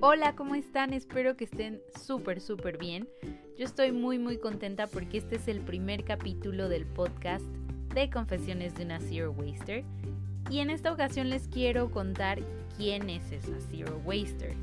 Hola, 0.00 0.36
¿cómo 0.36 0.54
están? 0.54 0.92
Espero 0.92 1.36
que 1.36 1.42
estén 1.42 1.82
súper, 2.00 2.40
súper 2.40 2.78
bien. 2.78 3.08
Yo 3.58 3.64
estoy 3.64 3.90
muy, 3.90 4.16
muy 4.20 4.38
contenta 4.38 4.86
porque 4.86 5.18
este 5.18 5.34
es 5.34 5.48
el 5.48 5.60
primer 5.60 6.04
capítulo 6.04 6.68
del 6.68 6.86
podcast 6.86 7.44
de 7.94 8.08
Confesiones 8.08 8.76
de 8.76 8.84
una 8.84 9.00
Zero 9.00 9.32
Waster. 9.32 9.84
Y 10.50 10.60
en 10.60 10.70
esta 10.70 10.92
ocasión 10.92 11.30
les 11.30 11.48
quiero 11.48 11.90
contar 11.90 12.38
quién 12.76 13.10
es 13.10 13.32
esa 13.32 13.58
Zero 13.72 14.00
Waster. 14.04 14.54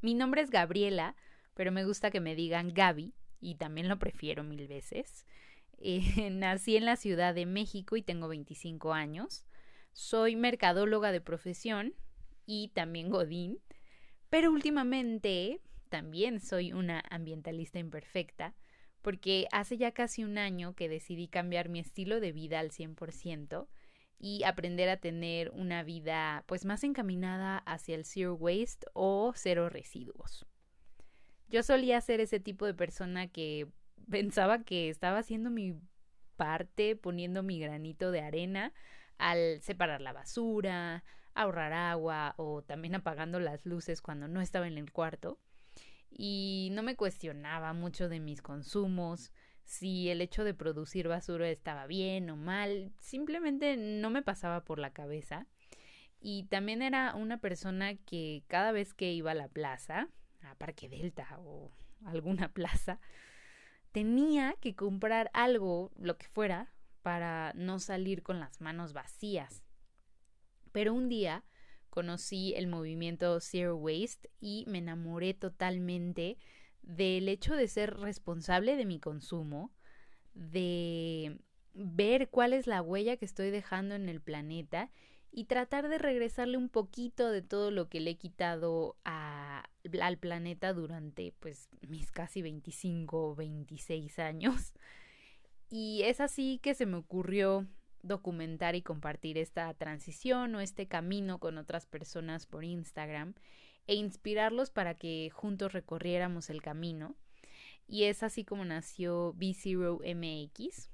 Mi 0.00 0.14
nombre 0.14 0.42
es 0.42 0.50
Gabriela, 0.50 1.14
pero 1.54 1.70
me 1.70 1.84
gusta 1.84 2.10
que 2.10 2.18
me 2.18 2.34
digan 2.34 2.74
Gaby 2.74 3.14
y 3.40 3.54
también 3.54 3.88
lo 3.88 4.00
prefiero 4.00 4.42
mil 4.42 4.66
veces. 4.66 5.24
Eh, 5.80 6.30
nací 6.32 6.76
en 6.76 6.84
la 6.84 6.96
Ciudad 6.96 7.36
de 7.36 7.46
México 7.46 7.94
y 7.96 8.02
tengo 8.02 8.26
25 8.26 8.94
años. 8.94 9.44
Soy 9.98 10.36
mercadóloga 10.36 11.10
de 11.10 11.20
profesión 11.20 11.92
y 12.46 12.68
también 12.68 13.10
Godín, 13.10 13.58
pero 14.30 14.52
últimamente 14.52 15.60
también 15.88 16.38
soy 16.38 16.72
una 16.72 17.02
ambientalista 17.10 17.80
imperfecta 17.80 18.54
porque 19.02 19.48
hace 19.50 19.76
ya 19.76 19.90
casi 19.90 20.22
un 20.22 20.38
año 20.38 20.76
que 20.76 20.88
decidí 20.88 21.26
cambiar 21.26 21.68
mi 21.68 21.80
estilo 21.80 22.20
de 22.20 22.30
vida 22.30 22.60
al 22.60 22.70
100% 22.70 23.66
y 24.20 24.44
aprender 24.44 24.88
a 24.88 24.98
tener 24.98 25.50
una 25.50 25.82
vida 25.82 26.44
pues 26.46 26.64
más 26.64 26.84
encaminada 26.84 27.58
hacia 27.58 27.96
el 27.96 28.04
zero 28.04 28.36
waste 28.36 28.86
o 28.92 29.32
cero 29.34 29.68
residuos. 29.68 30.46
Yo 31.48 31.64
solía 31.64 32.00
ser 32.00 32.20
ese 32.20 32.38
tipo 32.38 32.66
de 32.66 32.74
persona 32.74 33.26
que 33.26 33.66
pensaba 34.08 34.62
que 34.62 34.90
estaba 34.90 35.18
haciendo 35.18 35.50
mi 35.50 35.74
parte, 36.36 36.94
poniendo 36.94 37.42
mi 37.42 37.58
granito 37.58 38.12
de 38.12 38.20
arena 38.20 38.72
al 39.18 39.60
separar 39.60 40.00
la 40.00 40.12
basura, 40.12 41.04
ahorrar 41.34 41.72
agua 41.72 42.34
o 42.36 42.62
también 42.62 42.94
apagando 42.94 43.40
las 43.40 43.66
luces 43.66 44.00
cuando 44.00 44.28
no 44.28 44.40
estaba 44.40 44.66
en 44.66 44.78
el 44.78 44.92
cuarto. 44.92 45.38
Y 46.10 46.70
no 46.72 46.82
me 46.82 46.96
cuestionaba 46.96 47.72
mucho 47.74 48.08
de 48.08 48.18
mis 48.18 48.40
consumos, 48.40 49.30
si 49.68 50.08
el 50.08 50.22
hecho 50.22 50.44
de 50.44 50.54
producir 50.54 51.08
basura 51.08 51.50
estaba 51.50 51.86
bien 51.86 52.30
o 52.30 52.36
mal, 52.36 52.90
simplemente 53.00 53.76
no 53.76 54.08
me 54.08 54.22
pasaba 54.22 54.64
por 54.64 54.78
la 54.78 54.94
cabeza. 54.94 55.46
Y 56.20 56.44
también 56.44 56.80
era 56.80 57.14
una 57.14 57.38
persona 57.38 57.94
que 57.94 58.44
cada 58.48 58.72
vez 58.72 58.94
que 58.94 59.12
iba 59.12 59.32
a 59.32 59.34
la 59.34 59.48
plaza, 59.48 60.08
a 60.42 60.54
Parque 60.54 60.88
Delta 60.88 61.38
o 61.40 61.70
alguna 62.06 62.48
plaza, 62.52 62.98
tenía 63.92 64.56
que 64.58 64.74
comprar 64.74 65.30
algo, 65.34 65.92
lo 65.98 66.16
que 66.16 66.28
fuera, 66.28 66.72
para 67.02 67.52
no 67.54 67.78
salir 67.78 68.22
con 68.22 68.40
las 68.40 68.60
manos 68.60 68.92
vacías. 68.92 69.62
Pero 70.72 70.94
un 70.94 71.08
día 71.08 71.44
conocí 71.90 72.54
el 72.56 72.66
movimiento 72.66 73.40
Zero 73.40 73.76
Waste 73.76 74.30
y 74.40 74.64
me 74.68 74.78
enamoré 74.78 75.34
totalmente 75.34 76.38
del 76.82 77.28
hecho 77.28 77.54
de 77.54 77.68
ser 77.68 77.96
responsable 77.96 78.76
de 78.76 78.84
mi 78.84 79.00
consumo, 79.00 79.72
de 80.34 81.38
ver 81.74 82.28
cuál 82.28 82.52
es 82.52 82.66
la 82.66 82.82
huella 82.82 83.16
que 83.16 83.24
estoy 83.24 83.50
dejando 83.50 83.94
en 83.94 84.08
el 84.08 84.20
planeta 84.20 84.90
y 85.30 85.44
tratar 85.44 85.88
de 85.88 85.98
regresarle 85.98 86.56
un 86.56 86.68
poquito 86.68 87.30
de 87.30 87.42
todo 87.42 87.70
lo 87.70 87.88
que 87.88 88.00
le 88.00 88.12
he 88.12 88.16
quitado 88.16 88.96
al 89.04 90.18
planeta 90.18 90.72
durante 90.72 91.34
pues 91.38 91.68
mis 91.86 92.10
casi 92.10 92.42
25 92.42 93.30
o 93.30 93.34
26 93.34 94.18
años. 94.18 94.72
Y 95.70 96.02
es 96.04 96.20
así 96.20 96.58
que 96.62 96.74
se 96.74 96.86
me 96.86 96.96
ocurrió 96.96 97.66
documentar 98.02 98.74
y 98.74 98.82
compartir 98.82 99.38
esta 99.38 99.72
transición 99.74 100.54
o 100.54 100.60
este 100.60 100.86
camino 100.86 101.38
con 101.38 101.58
otras 101.58 101.86
personas 101.86 102.46
por 102.46 102.64
Instagram 102.64 103.34
e 103.86 103.94
inspirarlos 103.94 104.70
para 104.70 104.94
que 104.94 105.30
juntos 105.32 105.72
recorriéramos 105.72 106.50
el 106.50 106.62
camino. 106.62 107.16
Y 107.86 108.04
es 108.04 108.22
así 108.22 108.44
como 108.44 108.64
nació 108.64 109.34
B0 109.34 110.00
MX. 110.04 110.90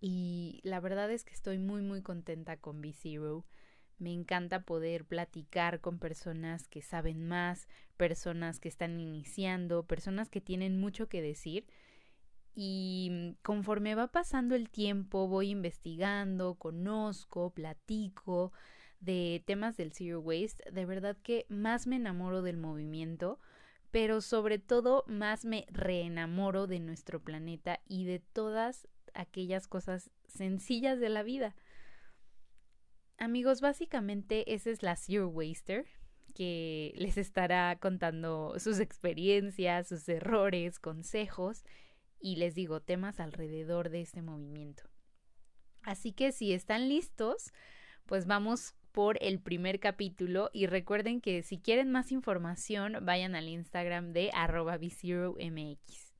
Y 0.00 0.60
la 0.64 0.80
verdad 0.80 1.10
es 1.10 1.24
que 1.24 1.34
estoy 1.34 1.58
muy 1.58 1.82
muy 1.82 2.02
contenta 2.02 2.56
con 2.56 2.82
B0. 2.82 3.44
Me 3.98 4.12
encanta 4.12 4.64
poder 4.64 5.04
platicar 5.04 5.80
con 5.80 5.98
personas 5.98 6.66
que 6.66 6.82
saben 6.82 7.28
más, 7.28 7.68
personas 7.96 8.58
que 8.58 8.68
están 8.68 8.98
iniciando, 8.98 9.84
personas 9.84 10.28
que 10.28 10.40
tienen 10.40 10.80
mucho 10.80 11.08
que 11.08 11.22
decir 11.22 11.66
y 12.54 13.08
mm, 13.10 13.30
conforme 13.42 13.94
va 13.94 14.08
pasando 14.08 14.54
el 14.54 14.70
tiempo 14.70 15.28
voy 15.28 15.50
investigando, 15.50 16.54
conozco, 16.54 17.50
platico 17.50 18.52
de 19.00 19.42
temas 19.46 19.76
del 19.76 19.92
Zero 19.92 20.20
Waste, 20.20 20.70
de 20.70 20.86
verdad 20.86 21.16
que 21.22 21.46
más 21.48 21.86
me 21.86 21.96
enamoro 21.96 22.42
del 22.42 22.56
movimiento, 22.56 23.40
pero 23.90 24.20
sobre 24.20 24.58
todo 24.58 25.04
más 25.06 25.44
me 25.44 25.66
reenamoro 25.70 26.66
de 26.66 26.80
nuestro 26.80 27.20
planeta 27.20 27.80
y 27.88 28.04
de 28.04 28.20
todas 28.20 28.88
aquellas 29.14 29.66
cosas 29.66 30.10
sencillas 30.26 31.00
de 31.00 31.08
la 31.08 31.22
vida. 31.22 31.54
Amigos, 33.18 33.60
básicamente 33.60 34.54
esa 34.54 34.70
es 34.70 34.82
la 34.82 34.96
Zero 34.96 35.28
Waster 35.28 35.86
que 36.34 36.94
les 36.96 37.18
estará 37.18 37.76
contando 37.78 38.54
sus 38.58 38.78
experiencias, 38.78 39.88
sus 39.88 40.08
errores, 40.08 40.78
consejos 40.78 41.64
y 42.22 42.36
les 42.36 42.54
digo 42.54 42.80
temas 42.80 43.20
alrededor 43.20 43.90
de 43.90 44.00
este 44.00 44.22
movimiento. 44.22 44.84
Así 45.82 46.12
que 46.12 46.32
si 46.32 46.52
están 46.52 46.88
listos, 46.88 47.52
pues 48.06 48.26
vamos 48.26 48.74
por 48.92 49.18
el 49.20 49.40
primer 49.40 49.80
capítulo 49.80 50.50
y 50.52 50.66
recuerden 50.66 51.20
que 51.20 51.42
si 51.42 51.58
quieren 51.58 51.90
más 51.90 52.12
información 52.12 52.98
vayan 53.02 53.34
al 53.34 53.48
Instagram 53.48 54.12
de 54.12 54.30
arroba 54.32 54.78
mx 54.78 56.12